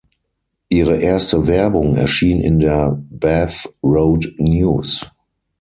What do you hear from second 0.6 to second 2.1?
Ihre erste Werbung